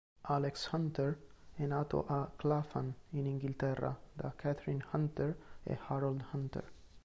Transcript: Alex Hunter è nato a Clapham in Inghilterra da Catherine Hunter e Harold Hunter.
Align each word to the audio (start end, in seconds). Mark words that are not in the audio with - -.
Alex 0.25 0.65
Hunter 0.71 1.15
è 1.53 1.63
nato 1.67 2.07
a 2.07 2.27
Clapham 2.35 2.91
in 3.11 3.27
Inghilterra 3.27 3.95
da 4.11 4.33
Catherine 4.35 4.83
Hunter 4.93 5.37
e 5.61 5.77
Harold 5.89 6.25
Hunter. 6.31 6.71